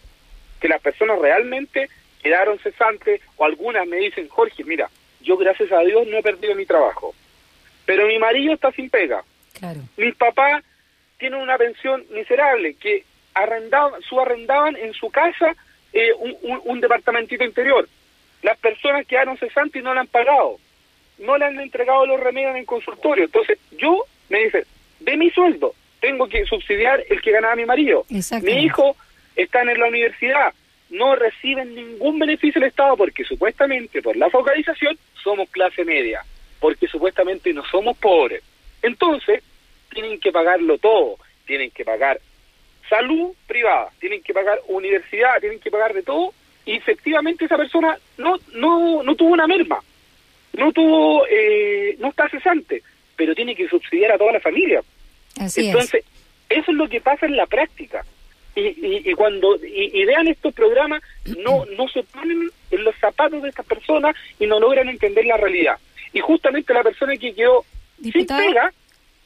que 0.61 0.69
las 0.69 0.81
personas 0.81 1.19
realmente 1.19 1.89
quedaron 2.21 2.57
cesantes 2.59 3.19
o 3.35 3.43
algunas 3.43 3.85
me 3.85 3.97
dicen, 3.97 4.29
Jorge, 4.29 4.63
mira, 4.63 4.89
yo 5.19 5.35
gracias 5.35 5.69
a 5.73 5.79
Dios 5.79 6.07
no 6.07 6.17
he 6.17 6.23
perdido 6.23 6.55
mi 6.55 6.65
trabajo, 6.65 7.13
pero 7.85 8.07
mi 8.07 8.17
marido 8.17 8.53
está 8.53 8.71
sin 8.71 8.89
pega. 8.89 9.25
Claro. 9.59 9.81
Mis 9.97 10.15
papás 10.15 10.63
tienen 11.17 11.41
una 11.41 11.57
pensión 11.57 12.05
miserable, 12.11 12.75
que 12.75 13.03
arrendaban, 13.33 14.01
subarrendaban 14.03 14.77
en 14.77 14.93
su 14.93 15.09
casa 15.09 15.53
eh, 15.91 16.13
un, 16.63 16.79
departamentito 16.79 17.43
interior. 17.43 17.89
Las 18.43 18.57
personas 18.59 19.07
quedaron 19.07 19.37
cesantes 19.37 19.81
y 19.81 19.83
no 19.83 19.93
le 19.93 20.01
han 20.01 20.07
pagado. 20.07 20.59
No 21.17 21.37
le 21.37 21.45
han 21.45 21.59
entregado 21.59 22.05
los 22.05 22.19
remedios 22.19 22.51
en 22.51 22.57
el 22.57 22.65
consultorio. 22.65 23.25
Entonces, 23.25 23.57
yo 23.71 24.05
me 24.29 24.43
dice, 24.43 24.65
de 24.99 25.17
mi 25.17 25.29
sueldo, 25.31 25.73
tengo 25.99 26.27
que 26.27 26.45
subsidiar 26.45 27.03
el 27.09 27.21
que 27.21 27.31
ganaba 27.31 27.55
mi 27.55 27.65
marido. 27.65 28.05
Mi 28.41 28.63
hijo 28.63 28.95
está 29.35 29.61
en 29.61 29.79
la 29.79 29.87
universidad, 29.87 30.53
no 30.89 31.15
reciben 31.15 31.73
ningún 31.73 32.19
beneficio 32.19 32.59
del 32.59 32.69
Estado 32.69 32.97
porque 32.97 33.23
supuestamente 33.23 34.01
por 34.01 34.15
la 34.15 34.29
focalización 34.29 34.97
somos 35.23 35.49
clase 35.49 35.85
media, 35.85 36.23
porque 36.59 36.87
supuestamente 36.87 37.53
no 37.53 37.63
somos 37.65 37.97
pobres. 37.97 38.43
Entonces, 38.81 39.41
tienen 39.91 40.19
que 40.19 40.31
pagarlo 40.31 40.77
todo, 40.77 41.17
tienen 41.45 41.71
que 41.71 41.85
pagar 41.85 42.19
salud 42.89 43.33
privada, 43.47 43.89
tienen 43.99 44.21
que 44.21 44.33
pagar 44.33 44.59
universidad, 44.67 45.39
tienen 45.39 45.59
que 45.59 45.71
pagar 45.71 45.93
de 45.93 46.03
todo, 46.03 46.33
y 46.65 46.73
efectivamente 46.73 47.45
esa 47.45 47.57
persona 47.57 47.97
no 48.17 48.37
no 48.53 49.03
no 49.03 49.15
tuvo 49.15 49.33
una 49.33 49.47
merma, 49.47 49.79
no 50.53 50.71
tuvo 50.71 51.25
eh, 51.27 51.95
no 51.99 52.09
está 52.09 52.29
cesante, 52.29 52.83
pero 53.15 53.35
tiene 53.35 53.55
que 53.55 53.67
subsidiar 53.67 54.11
a 54.11 54.17
toda 54.17 54.33
la 54.33 54.39
familia. 54.39 54.81
Así 55.39 55.67
Entonces, 55.67 56.03
Eso 56.49 56.71
es 56.71 56.77
lo 56.77 56.87
que 56.87 57.01
pasa 57.01 57.25
en 57.25 57.35
la 57.35 57.47
práctica. 57.47 58.05
Y, 58.55 59.09
y, 59.09 59.13
cuando 59.13 59.55
idean 59.65 60.27
estos 60.27 60.53
programas, 60.53 61.01
no, 61.39 61.65
no 61.75 61.87
se 61.87 62.03
ponen 62.03 62.51
en 62.69 62.83
los 62.83 62.95
zapatos 62.97 63.41
de 63.41 63.49
estas 63.49 63.65
personas 63.65 64.15
y 64.39 64.45
no 64.45 64.59
logran 64.59 64.89
entender 64.89 65.25
la 65.25 65.37
realidad. 65.37 65.77
Y 66.13 66.19
justamente 66.19 66.71
la 66.71 66.83
persona 66.83 67.17
que 67.17 67.33
quedó 67.33 67.65
sin 67.99 68.27
pega 68.27 68.71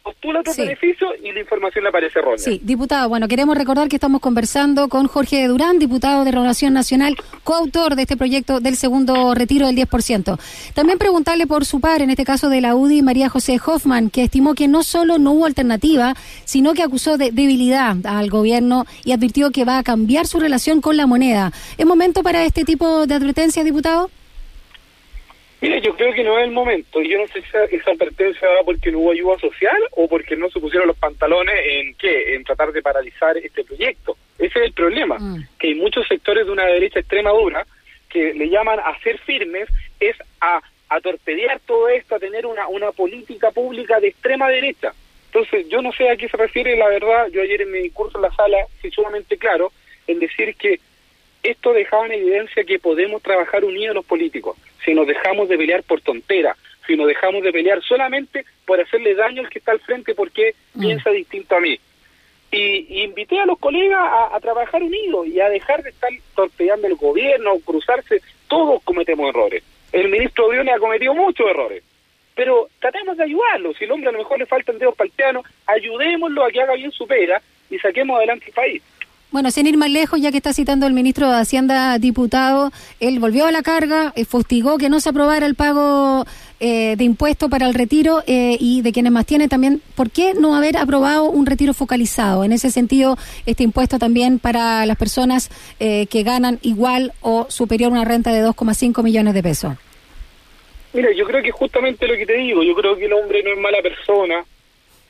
postula 0.08 0.40
otro 0.40 0.54
beneficio 0.56 1.08
y 1.22 1.32
la 1.34 1.42
información 1.42 1.84
le 1.84 1.90
aparece 1.90 2.20
errónea. 2.20 2.38
Sí, 2.38 2.62
diputado, 2.64 3.10
bueno, 3.10 3.28
queremos 3.28 3.58
recordar 3.58 3.90
que 3.90 3.98
estamos 3.98 4.22
conversando 4.22 4.88
con 4.88 5.08
Jorge 5.08 5.48
Durán, 5.48 5.80
diputado 5.80 6.24
de 6.24 6.32
Renovación 6.32 6.74
Nacional, 6.74 7.16
coautor 7.44 7.96
de 7.96 8.04
este 8.04 8.16
proyecto 8.16 8.62
del 8.62 8.78
segundo 8.78 9.34
retiro 9.34 9.68
del 9.68 9.76
10%. 9.76 10.40
También 10.74 10.98
preguntarle 10.98 11.46
por 11.46 11.66
su 11.66 11.82
par, 11.82 12.02
en 12.02 12.10
este 12.10 12.24
caso 12.24 12.50
de 12.50 12.62
la 12.62 12.76
UDI, 12.76 13.02
María 13.02 13.28
José 13.28 13.60
Hoffman, 13.66 14.10
que 14.10 14.24
estimó 14.24 14.56
que 14.56 14.68
no 14.68 14.84
solo 14.84 15.18
no 15.18 15.32
hubo 15.32 15.46
alternativa, 15.46 16.16
sino 16.46 16.74
que 16.74 16.84
acusó 16.84 17.18
de 17.18 17.32
debilidad 17.32 17.98
al 18.06 18.30
gobierno 18.30 18.86
y 19.04 19.12
advirtió 19.12 19.52
que 19.52 19.66
va 19.66 19.78
a 19.78 19.84
cambiar 19.84 20.26
su 20.26 20.40
relación 20.40 20.80
con 20.80 20.96
la 20.96 21.06
moneda. 21.06 21.52
¿Es 21.78 21.86
momento 21.86 22.24
para 22.24 22.46
este 22.46 22.64
tipo 22.64 23.06
de 23.08 23.16
advertencias, 23.16 23.66
diputado? 23.66 24.10
Mire, 25.60 25.82
yo 25.82 25.96
creo 25.96 26.14
que 26.14 26.24
no 26.24 26.38
es 26.38 26.46
el 26.46 26.52
momento. 26.52 27.02
Yo 27.02 27.18
no 27.18 27.28
sé 27.28 27.42
si 27.42 27.76
esa, 27.76 27.92
advertencia 27.92 28.48
va 28.48 28.64
porque 28.64 28.92
no 28.92 29.00
hubo 29.00 29.12
ayuda 29.12 29.40
social 29.40 29.78
o 29.92 30.08
porque 30.08 30.36
no 30.36 30.50
se 30.50 30.60
pusieron 30.60 30.88
los 30.88 30.98
pantalones 30.98 31.56
en 31.66 31.96
qué, 31.96 32.36
en 32.36 32.44
tratar 32.44 32.72
de 32.72 32.84
paralizar 32.84 33.36
este 33.38 33.64
proyecto. 33.64 34.16
Ese 34.38 34.60
es 34.60 34.66
el 34.66 34.74
problema, 34.74 35.18
mm. 35.18 35.48
que 35.58 35.68
hay 35.70 35.76
muchos 35.76 36.08
sectores 36.08 36.46
de 36.46 36.52
una 36.52 36.66
derecha 36.66 37.00
extrema 37.00 37.32
dura 37.32 37.66
que 38.10 38.34
le 38.34 38.50
llaman 38.50 38.80
a 38.80 38.98
ser 39.00 39.18
firmes, 39.20 39.68
es 40.00 40.16
a, 40.40 40.62
a 40.90 41.02
torpedear 41.02 41.60
todo 41.66 41.90
esto, 41.90 42.16
a 42.16 42.20
tener 42.20 42.46
una, 42.46 42.68
una 42.68 42.92
política 42.92 43.52
pública 43.52 44.00
de 44.00 44.10
extrema 44.10 44.48
derecha. 44.50 44.94
Entonces, 45.28 45.68
yo 45.70 45.82
no 45.82 45.92
sé 45.92 46.10
a 46.10 46.16
qué 46.16 46.30
se 46.30 46.38
refiere, 46.38 46.78
la 46.78 46.88
verdad, 46.88 47.28
yo 47.32 47.42
ayer 47.42 47.62
en 47.62 47.72
mi 47.72 47.80
discurso 47.80 48.18
en 48.18 48.24
la 48.24 48.32
sala 48.32 48.58
fui 48.80 48.92
sumamente 48.92 49.38
claro 49.38 49.72
en 50.08 50.20
decir 50.20 50.56
que 50.56 50.80
esto 51.44 51.74
dejaba 51.74 52.06
en 52.06 52.14
evidencia 52.14 52.64
que 52.64 52.80
podemos 52.80 53.22
trabajar 53.22 53.64
unidos 53.64 53.96
los 53.96 54.06
políticos, 54.06 54.58
si 54.84 54.93
nos 54.93 55.07
dejamos 55.07 55.50
de 55.50 55.57
pelear 55.57 55.84
por 55.84 56.01
tontera, 56.01 56.55
si 56.86 56.96
nos 56.96 57.07
dejamos 57.07 57.43
de 57.43 57.51
pelear 57.51 57.81
solamente 57.84 58.46
por 58.65 58.79
hacerle 58.79 59.15
daño 59.15 59.41
al 59.41 59.50
que 59.50 59.60
está 59.60 59.74
al 59.74 59.79
frente 59.79 60.15
porque 60.15 60.55
mm. 60.74 60.81
piensa 60.81 61.10
distinto 61.12 61.55
a 61.55 61.60
mí. 61.60 61.79
Y, 62.51 63.03
invité 63.03 63.39
a 63.39 63.46
los 63.46 63.60
colegas 63.60 64.00
a, 64.31 64.39
trabajar 64.39 64.81
unidos 64.81 65.27
y 65.27 65.39
a 65.41 65.50
dejar 65.50 65.84
de 65.84 65.89
estar 65.89 66.10
torpedeando 66.34 66.88
el 66.88 66.96
gobierno, 66.96 67.60
cruzarse, 67.65 68.22
todos 68.48 68.81
cometemos 68.84 69.29
errores. 69.29 69.63
El 69.91 70.10
ministro 70.10 70.48
Briones 70.48 70.75
ha 70.75 70.79
cometido 70.79 71.13
muchos 71.13 71.50
errores, 71.50 71.84
pero 72.36 72.69
tratemos 72.79 73.17
de 73.17 73.24
ayudarlo. 73.24 73.74
Si 73.74 73.84
el 73.84 73.91
hombre 73.91 74.10
a 74.10 74.13
lo 74.13 74.19
mejor 74.19 74.39
le 74.39 74.46
faltan 74.46 74.77
dedos 74.77 74.96
palteanos, 74.96 75.46
ayudémoslo 75.65 76.46
a 76.46 76.51
que 76.51 76.62
haga 76.62 76.75
bien 76.75 76.91
su 76.91 77.05
pega 77.05 77.41
y 77.69 77.77
saquemos 77.79 78.17
adelante 78.17 78.46
el 78.48 78.53
país. 78.53 78.84
Bueno, 79.29 79.51
sin 79.51 79.67
ir 79.67 79.75
más 79.75 79.89
lejos, 79.89 80.22
ya 80.22 80.31
que 80.31 80.38
está 80.38 80.53
citando 80.53 80.88
el 80.88 80.93
ministro 80.93 81.29
de 81.29 81.36
Hacienda, 81.36 82.00
diputado, 82.00 82.72
él 83.01 83.19
volvió 83.19 83.46
a 83.46 83.51
la 83.51 83.62
carga, 83.62 84.13
eh, 84.15 84.24
fustigó 84.24 84.77
que 84.77 84.88
no 84.88 85.01
se 85.01 85.10
aprobara 85.10 85.46
el 85.46 85.53
pago 85.53 86.25
eh, 86.62 86.96
de 86.96 87.03
impuestos 87.03 87.50
para 87.50 87.67
el 87.67 87.74
retiro 87.74 88.24
eh, 88.25 88.55
y 88.57 88.81
de 88.84 88.93
quienes 88.93 89.12
más 89.12 89.25
tienen 89.25 89.50
también. 89.50 89.81
¿Por 89.96 90.12
qué 90.12 90.34
no 90.34 90.55
haber 90.55 90.77
aprobado 90.77 91.25
un 91.25 91.46
retiro 91.46 91.74
focalizado? 91.74 92.46
En 92.46 92.53
ese 92.53 92.72
sentido, 92.72 93.17
este 93.46 93.63
impuesto 93.63 94.00
también 94.00 94.39
para 94.39 94.86
las 94.86 94.96
personas 94.96 95.50
que 95.77 96.24
ganan 96.24 96.60
igual 96.62 97.12
o 97.22 97.48
superior 97.50 97.91
a 97.91 97.96
una 97.96 98.05
renta 98.05 98.31
de 98.31 98.46
2,5 98.46 99.03
millones 99.03 99.34
de 99.34 99.43
pesos. 99.43 99.74
Mira, 100.93 101.10
yo 101.12 101.25
creo 101.25 101.43
que 101.43 101.51
justamente 101.51 102.07
lo 102.07 102.15
que 102.15 102.25
te 102.25 102.38
digo, 102.38 102.63
yo 102.63 102.74
creo 102.75 102.98
que 102.98 103.05
el 103.05 103.13
hombre 103.13 103.43
no 103.43 103.51
es 103.51 103.60
mala 103.60 103.81
persona, 103.81 104.46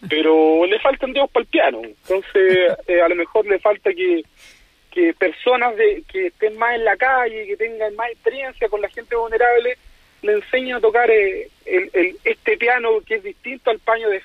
pero 0.09 0.65
le 0.65 0.79
faltan 0.79 1.13
dedos 1.13 1.29
para 1.31 1.43
el 1.43 1.49
piano. 1.49 1.81
Entonces, 1.83 2.73
eh, 2.87 3.01
a 3.01 3.07
lo 3.07 3.15
mejor 3.15 3.45
le 3.45 3.59
falta 3.59 3.93
que, 3.93 4.23
que 4.91 5.13
personas 5.13 5.75
de, 5.75 6.03
que 6.07 6.27
estén 6.27 6.57
más 6.57 6.75
en 6.75 6.85
la 6.85 6.97
calle, 6.97 7.47
que 7.47 7.57
tengan 7.57 7.95
más 7.95 8.09
experiencia 8.11 8.69
con 8.69 8.81
la 8.81 8.89
gente 8.89 9.15
vulnerable, 9.15 9.77
le 10.21 10.33
enseñen 10.33 10.75
a 10.75 10.81
tocar 10.81 11.09
eh, 11.09 11.49
el, 11.65 12.17
este 12.23 12.57
piano 12.57 13.01
que 13.05 13.15
es 13.15 13.23
distinto 13.23 13.69
al 13.69 13.79
paño 13.79 14.09
de, 14.09 14.21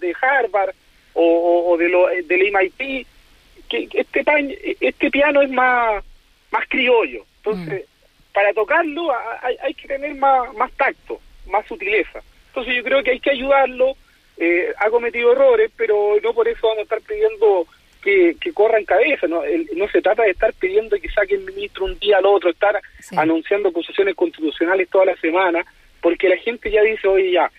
de 0.00 0.14
Harvard 0.20 0.74
o, 1.14 1.76
de 1.78 1.88
lo, 1.88 2.08
del 2.08 2.52
MIT, 2.52 3.06
que 3.68 3.88
este, 3.92 4.24
paño, 4.24 4.54
este 4.80 5.10
piano 5.10 5.42
es 5.42 5.50
más, 5.50 6.04
más 6.50 6.68
criollo. 6.68 7.24
Entonces, 7.36 7.84
mm. 7.84 8.32
para 8.32 8.52
tocarlo 8.52 9.12
hay, 9.42 9.56
hay 9.62 9.74
que 9.74 9.86
tener 9.86 10.14
más, 10.16 10.52
más 10.54 10.72
tacto, 10.72 11.20
más 11.46 11.66
sutileza. 11.66 12.20
Entonces 12.48 12.76
yo 12.76 12.84
creo 12.84 13.02
que 13.02 13.12
hay 13.12 13.20
que 13.20 13.30
ayudarlo, 13.30 13.96
eh, 14.36 14.72
ha 14.78 14.90
cometido 14.90 15.32
errores, 15.32 15.70
pero 15.76 16.16
no 16.22 16.34
por 16.34 16.48
eso 16.48 16.66
vamos 16.66 16.80
a 16.80 16.82
estar 16.82 17.00
pidiendo 17.02 17.66
que, 18.02 18.36
que 18.40 18.52
corran 18.52 18.84
cabeza. 18.84 19.26
¿no? 19.26 19.42
no 19.74 19.88
se 19.88 20.02
trata 20.02 20.22
de 20.22 20.30
estar 20.30 20.52
pidiendo 20.54 20.96
que 21.00 21.08
saquen 21.08 21.44
ministro 21.44 21.84
un 21.84 21.98
día 21.98 22.18
al 22.18 22.26
otro, 22.26 22.50
estar 22.50 22.80
anunciando 23.16 23.68
acusaciones 23.68 24.14
constitucionales 24.14 24.88
toda 24.88 25.06
la 25.06 25.16
semana, 25.16 25.64
porque 26.00 26.28
la 26.28 26.36
gente 26.36 26.70
ya 26.70 26.82
dice, 26.82 27.08
oye, 27.08 27.32
ya, 27.32 27.50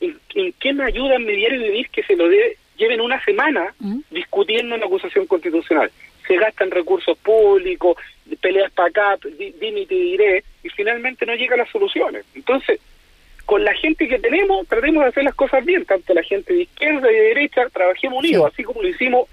¿en, 0.00 0.18
qué 0.58 0.72
me 0.72 0.84
ayuda 0.84 1.16
en 1.16 1.26
mi 1.26 1.34
diario 1.34 1.60
vivir 1.60 1.90
que 1.90 2.02
se 2.02 2.16
lo 2.16 2.28
lleven 2.76 3.00
una 3.00 3.22
semana 3.24 3.74
¿Mm? 3.78 4.00
discutiendo 4.10 4.74
una 4.74 4.86
acusación 4.86 5.26
constitucional? 5.26 5.90
Se 6.26 6.36
gastan 6.36 6.70
recursos 6.70 7.18
públicos, 7.18 7.96
peleas 8.40 8.70
para 8.72 8.88
acá, 8.88 9.18
dime 9.36 9.80
y 9.80 9.86
te 9.86 9.94
diré, 9.94 10.44
y 10.62 10.68
finalmente 10.68 11.26
no 11.26 11.34
llegan 11.34 11.58
las 11.58 11.70
soluciones. 11.70 12.24
Entonces, 12.34 12.80
con 13.50 13.64
la 13.64 13.74
gente 13.74 14.06
que 14.06 14.20
tenemos, 14.20 14.64
tratemos 14.68 15.02
de 15.02 15.08
hacer 15.08 15.24
las 15.24 15.34
cosas 15.34 15.64
bien, 15.64 15.84
tanto 15.84 16.14
la 16.14 16.22
gente 16.22 16.52
de 16.52 16.62
izquierda 16.62 17.10
y 17.10 17.14
de 17.16 17.20
derecha, 17.20 17.68
trabajemos 17.72 18.20
unidos, 18.20 18.48
así 18.52 18.62
como 18.62 18.80
lo 18.80 18.86
hicimos 18.86 19.28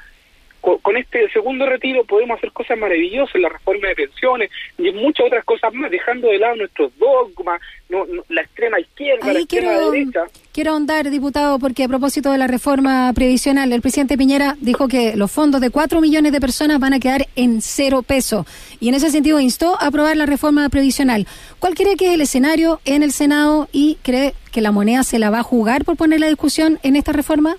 con, 0.75 0.97
este 0.97 1.29
segundo 1.29 1.65
retiro, 1.65 2.03
podemos 2.03 2.37
hacer 2.37 2.51
cosas 2.51 2.77
maravillosas 2.77 3.39
la 3.39 3.49
reforma 3.49 3.87
de 3.87 3.95
pensiones 3.95 4.51
y 4.77 4.91
muchas 4.91 5.27
otras 5.27 5.45
cosas 5.45 5.73
más, 5.73 5.89
dejando 5.89 6.27
de 6.27 6.39
lado 6.39 6.57
nuestros 6.57 6.91
dogmas, 6.97 7.61
no, 7.87 8.05
la 8.29 8.41
extrema 8.41 8.79
izquierda, 8.79 9.31
la 9.31 9.39
extrema 9.39 9.79
derecha. 9.91 10.25
Quiero 10.51 10.71
ahondar, 10.71 11.09
diputado, 11.09 11.59
porque 11.59 11.83
a 11.83 11.87
propósito 11.87 12.31
de 12.31 12.37
la 12.37 12.47
reforma 12.47 13.13
previsional, 13.13 13.71
el 13.71 13.81
presidente 13.81 14.17
Piñera 14.17 14.55
dijo 14.59 14.87
que 14.87 15.15
los 15.15 15.31
fondos 15.31 15.61
de 15.61 15.69
cuatro 15.69 16.01
millones 16.01 16.31
de 16.31 16.41
personas 16.41 16.79
van 16.79 16.93
a 16.93 16.99
quedar 16.99 17.27
en 17.35 17.61
cero 17.61 18.01
peso. 18.01 18.45
Y 18.79 18.89
en 18.89 18.95
ese 18.95 19.09
sentido 19.09 19.39
instó 19.39 19.81
a 19.81 19.87
aprobar 19.87 20.17
la 20.17 20.25
reforma 20.25 20.67
previsional. 20.69 21.27
¿Cuál 21.59 21.75
cree 21.75 21.95
que 21.95 22.07
es 22.07 22.13
el 22.15 22.21
escenario 22.21 22.81
en 22.85 23.03
el 23.03 23.11
Senado 23.11 23.69
y 23.71 23.97
cree 24.03 24.33
que 24.51 24.61
la 24.61 24.71
moneda 24.71 25.03
se 25.03 25.19
la 25.19 25.29
va 25.29 25.39
a 25.39 25.43
jugar 25.43 25.85
por 25.85 25.95
poner 25.95 26.19
la 26.19 26.27
discusión 26.27 26.79
en 26.83 26.95
esta 26.95 27.13
reforma? 27.13 27.55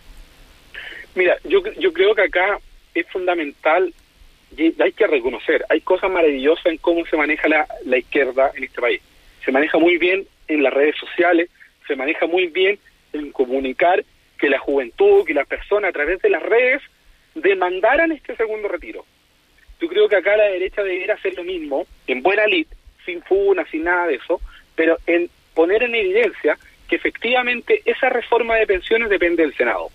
Mira, 1.15 1.37
yo, 1.45 1.61
yo 1.81 1.93
creo 1.93 2.15
que 2.15 2.23
acá 2.23 2.61
es 2.95 3.07
fundamental 3.09 3.93
y 4.57 4.75
hay 4.81 4.93
que 4.93 5.07
reconocer, 5.07 5.65
hay 5.69 5.81
cosas 5.81 6.11
maravillosas 6.11 6.67
en 6.67 6.79
cómo 6.79 7.05
se 7.07 7.17
maneja 7.17 7.49
la, 7.49 7.67
la 7.85 7.99
izquierda 7.99 8.51
en 8.55 8.65
este 8.65 8.81
país. 8.81 9.03
Se 9.45 9.53
maneja 9.53 9.79
muy 9.79 9.99
bien 9.99 10.27
en 10.49 10.63
las 10.63 10.73
redes 10.73 10.97
sociales, 10.97 11.51
se 11.87 11.97
maneja 11.97 12.27
muy 12.27 12.47
bien 12.47 12.79
en 13.13 13.31
comunicar 13.33 14.05
que 14.39 14.49
la 14.49 14.59
juventud, 14.59 15.25
que 15.27 15.35
las 15.35 15.47
personas 15.47 15.91
a 15.91 15.93
través 15.93 16.23
de 16.23 16.31
las 16.31 16.43
redes 16.43 16.83
demandaran 17.35 18.13
este 18.13 18.37
segundo 18.37 18.69
retiro. 18.69 19.05
Yo 19.81 19.89
creo 19.89 20.09
que 20.09 20.17
acá 20.17 20.37
la 20.37 20.45
derecha 20.45 20.83
debería 20.83 21.15
hacer 21.15 21.35
lo 21.35 21.45
mismo, 21.45 21.87
en 22.07 22.23
buena 22.23 22.47
lid, 22.47 22.67
sin 23.05 23.23
funa, 23.23 23.65
sin 23.71 23.85
nada 23.85 24.07
de 24.07 24.17
eso, 24.17 24.41
pero 24.75 24.99
en 25.07 25.31
poner 25.55 25.83
en 25.83 25.95
evidencia 25.95 26.59
que 26.89 26.97
efectivamente 26.97 27.83
esa 27.85 28.09
reforma 28.09 28.57
de 28.57 28.67
pensiones 28.67 29.09
depende 29.09 29.43
del 29.43 29.55
Senado 29.55 29.91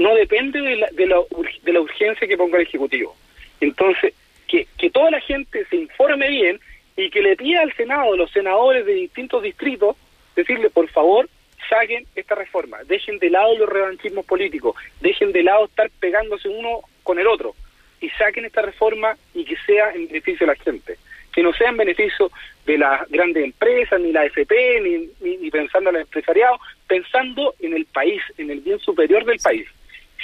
no 0.00 0.14
depende 0.14 0.62
de 0.62 0.76
la, 0.76 0.88
de 0.92 1.06
la, 1.06 1.20
de 1.62 1.72
la 1.74 1.80
urgencia 1.80 2.26
que 2.26 2.36
ponga 2.38 2.56
el 2.56 2.66
Ejecutivo. 2.66 3.14
Entonces, 3.60 4.14
que, 4.48 4.66
toda 4.90 5.10
la 5.10 5.20
gente 5.20 5.64
se 5.66 5.76
informe 5.76 6.28
bien 6.28 6.58
y 6.96 7.10
que 7.10 7.20
le 7.20 7.36
pida 7.36 7.60
al 7.60 7.72
Senado, 7.74 8.16
los 8.16 8.30
senadores 8.30 8.86
de 8.86 8.94
distintos 8.94 9.42
distritos, 9.42 9.96
decirle, 10.34 10.70
por 10.70 10.88
favor, 10.88 11.28
saquen 11.68 12.06
esta 12.16 12.34
reforma, 12.34 12.78
dejen 12.84 13.18
de 13.18 13.28
lado 13.28 13.56
los 13.58 13.68
revanchismos 13.68 14.24
políticos, 14.24 14.74
dejen 15.00 15.32
de 15.32 15.42
lado 15.42 15.66
estar 15.66 15.90
pegándose 16.00 16.48
uno 16.48 16.80
con 17.02 17.18
el 17.18 17.26
otro 17.26 17.54
y 18.00 18.08
saquen 18.10 18.46
esta 18.46 18.62
reforma 18.62 19.16
y 19.34 19.44
que 19.44 19.56
sea 19.66 19.92
en 19.92 20.08
beneficio 20.08 20.46
de 20.46 20.54
la 20.54 20.64
gente, 20.64 20.96
que 21.32 21.42
no 21.42 21.52
sea 21.52 21.68
en 21.68 21.76
beneficio 21.76 22.30
de 22.64 22.78
las 22.78 23.06
grandes 23.10 23.44
empresas, 23.44 24.00
ni 24.00 24.12
la 24.12 24.24
FP, 24.24 24.80
ni, 24.80 25.36
ni 25.36 25.50
pensando 25.50 25.90
en 25.90 25.96
el 25.96 26.02
empresariado, 26.02 26.58
pensando 26.88 27.54
en 27.60 27.74
el 27.74 27.84
país, 27.84 28.22
en 28.38 28.50
el 28.50 28.60
bien 28.60 28.78
superior 28.78 29.26
del 29.26 29.38
país. 29.38 29.68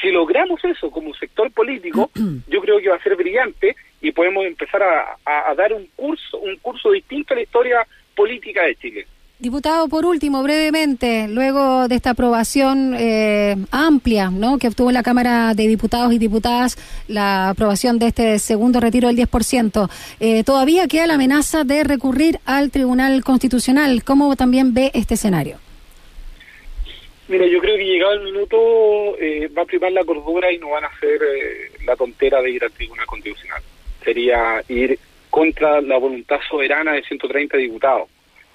Si 0.00 0.10
logramos 0.10 0.62
eso 0.64 0.90
como 0.90 1.14
sector 1.14 1.50
político, 1.52 2.10
yo 2.48 2.60
creo 2.60 2.78
que 2.80 2.88
va 2.88 2.96
a 2.96 3.02
ser 3.02 3.16
brillante 3.16 3.76
y 4.00 4.12
podemos 4.12 4.44
empezar 4.44 4.82
a, 4.82 5.54
dar 5.54 5.72
un 5.72 5.88
curso, 5.96 6.38
un 6.38 6.56
curso 6.56 6.90
distinto 6.90 7.34
a 7.34 7.36
la 7.36 7.42
historia 7.42 7.86
política 8.14 8.62
de 8.62 8.76
Chile. 8.76 9.06
Diputado, 9.38 9.86
por 9.88 10.06
último, 10.06 10.42
brevemente, 10.42 11.28
luego 11.28 11.88
de 11.88 11.94
esta 11.96 12.10
aprobación 12.10 12.94
eh, 12.98 13.54
amplia 13.70 14.30
¿no? 14.30 14.56
que 14.56 14.68
obtuvo 14.68 14.90
la 14.90 15.02
Cámara 15.02 15.52
de 15.52 15.68
Diputados 15.68 16.10
y 16.14 16.18
Diputadas, 16.18 16.78
la 17.06 17.50
aprobación 17.50 17.98
de 17.98 18.06
este 18.06 18.38
segundo 18.38 18.80
retiro 18.80 19.08
del 19.08 19.18
10%, 19.18 19.90
eh, 20.20 20.42
todavía 20.42 20.88
queda 20.88 21.06
la 21.06 21.14
amenaza 21.14 21.64
de 21.64 21.84
recurrir 21.84 22.40
al 22.46 22.70
Tribunal 22.70 23.22
Constitucional. 23.24 24.04
¿Cómo 24.04 24.36
también 24.36 24.72
ve 24.72 24.90
este 24.94 25.14
escenario? 25.14 25.58
Mira, 27.28 27.46
yo 27.46 27.60
creo 27.60 27.76
que 27.76 27.84
llegado 27.84 28.12
el 28.12 28.22
minuto 28.22 29.16
eh, 29.18 29.48
va 29.48 29.62
a 29.62 29.66
primar 29.66 29.90
la 29.90 30.04
cordura 30.04 30.52
y 30.52 30.58
no 30.58 30.70
van 30.70 30.84
a 30.84 30.88
hacer 30.88 31.20
eh, 31.22 31.70
la 31.84 31.96
tontera 31.96 32.40
de 32.40 32.50
ir 32.50 32.62
al 32.62 32.70
Tribunal 32.70 33.06
Constitucional. 33.06 33.62
Sería 34.04 34.62
ir 34.68 34.98
contra 35.28 35.80
la 35.80 35.98
voluntad 35.98 36.38
soberana 36.48 36.92
de 36.92 37.02
130 37.02 37.56
diputados. 37.56 38.08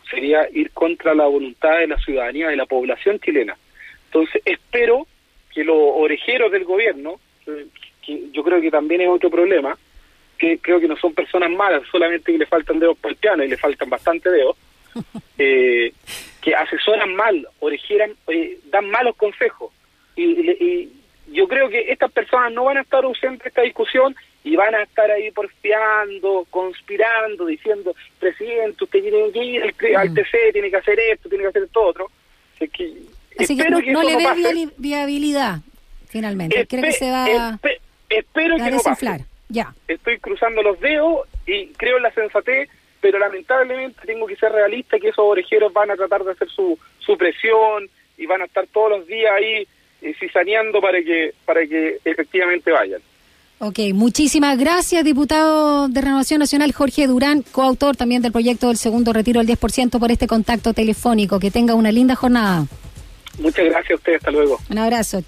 Sería 0.09 0.47
ir 0.53 0.71
contra 0.71 1.13
la 1.13 1.25
voluntad 1.25 1.79
de 1.79 1.87
la 1.87 1.97
ciudadanía, 1.97 2.47
de 2.47 2.55
la 2.55 2.65
población 2.65 3.19
chilena. 3.19 3.57
Entonces, 4.05 4.41
espero 4.45 5.05
que 5.53 5.65
los 5.65 5.77
orejeros 5.77 6.51
del 6.51 6.63
gobierno, 6.63 7.19
eh, 7.47 7.67
que 8.05 8.31
yo 8.31 8.41
creo 8.41 8.61
que 8.61 8.71
también 8.71 9.01
es 9.01 9.09
otro 9.09 9.29
problema, 9.29 9.77
que 10.37 10.59
creo 10.59 10.79
que 10.79 10.87
no 10.87 10.95
son 10.97 11.13
personas 11.13 11.51
malas, 11.51 11.83
solamente 11.91 12.31
que 12.31 12.37
le 12.37 12.45
faltan 12.45 12.79
dedos 12.79 12.97
para 12.97 13.11
el 13.11 13.17
piano 13.17 13.43
y 13.43 13.49
le 13.49 13.57
faltan 13.57 13.89
bastante 13.89 14.29
dedos, 14.29 14.55
eh, 15.37 15.93
que 16.41 16.55
asesoran 16.55 17.15
mal, 17.15 17.47
orejeran, 17.59 18.13
eh, 18.27 18.57
dan 18.71 18.89
malos 18.89 19.15
consejos. 19.15 19.71
Y, 20.15 20.89
yo 21.27 21.47
creo 21.47 21.69
que 21.69 21.89
estas 21.89 22.11
personas 22.11 22.51
no 22.51 22.65
van 22.65 22.77
a 22.77 22.81
estar 22.81 23.05
ausentes 23.05 23.43
de 23.43 23.49
esta 23.49 23.61
discusión 23.61 24.13
y 24.43 24.57
van 24.57 24.75
a 24.75 24.83
estar 24.83 25.09
ahí 25.09 25.31
porfiando, 25.31 26.45
conspirando, 26.49 27.45
diciendo, 27.45 27.95
presidente, 28.19 28.83
usted 28.83 29.01
tiene 29.01 29.31
que 29.31 29.41
ir 29.41 29.63
al, 29.95 30.09
mm. 30.09 30.13
TC, 30.13 30.51
tiene 30.51 30.69
que 30.69 30.75
hacer 30.75 30.99
esto, 30.99 31.29
tiene 31.29 31.43
que 31.45 31.49
hacer 31.49 31.63
esto 31.63 31.81
otro. 31.81 32.11
que, 32.59 32.93
Así 33.39 33.55
que 33.55 33.69
no, 33.69 33.79
le 33.79 34.17
ve 34.17 34.69
viabilidad, 34.77 35.59
finalmente. 36.09 36.67
Creo 36.67 36.83
que 36.83 36.91
se 36.91 37.09
va 37.09 37.57
espero 38.11 38.57
que 38.57 38.71
desinflar. 38.71 39.21
Ya. 39.49 39.73
Estoy 39.87 40.19
cruzando 40.19 40.61
los 40.61 40.79
dedos 40.79 41.27
y 41.45 41.67
creo 41.73 41.97
en 41.97 42.03
la 42.03 42.11
sensatez 42.11 42.69
pero 43.01 43.19
lamentablemente 43.19 44.05
tengo 44.05 44.27
que 44.27 44.35
ser 44.35 44.51
realista 44.51 44.99
que 44.99 45.09
esos 45.09 45.25
orejeros 45.25 45.73
van 45.73 45.91
a 45.91 45.95
tratar 45.95 46.23
de 46.23 46.31
hacer 46.31 46.49
su, 46.49 46.77
su 46.99 47.17
presión 47.17 47.89
y 48.17 48.25
van 48.27 48.41
a 48.41 48.45
estar 48.45 48.67
todos 48.67 48.91
los 48.91 49.07
días 49.07 49.31
ahí 49.35 49.67
eh, 50.01 50.13
cizaneando 50.19 50.79
para 50.79 51.01
que, 51.01 51.33
para 51.45 51.65
que 51.65 51.97
efectivamente 52.05 52.71
vayan. 52.71 53.01
Ok, 53.63 53.77
muchísimas 53.93 54.57
gracias, 54.57 55.03
diputado 55.03 55.87
de 55.87 56.01
Renovación 56.01 56.39
Nacional 56.39 56.71
Jorge 56.71 57.05
Durán, 57.05 57.43
coautor 57.43 57.95
también 57.95 58.23
del 58.23 58.31
proyecto 58.31 58.69
del 58.69 58.77
segundo 58.77 59.13
retiro 59.13 59.43
del 59.43 59.55
10% 59.55 59.99
por 59.99 60.11
este 60.11 60.25
contacto 60.25 60.73
telefónico. 60.73 61.39
Que 61.39 61.51
tenga 61.51 61.75
una 61.75 61.91
linda 61.91 62.15
jornada. 62.15 62.65
Muchas 63.39 63.65
gracias 63.65 63.91
a 63.91 63.95
usted, 63.95 64.15
hasta 64.15 64.31
luego. 64.31 64.59
Un 64.69 64.77
abrazo. 64.79 65.19